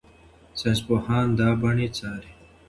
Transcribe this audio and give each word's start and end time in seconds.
ساینسپوهان 0.59 1.27
دا 1.39 1.49
بڼې 1.61 1.87
څاري. 1.97 2.31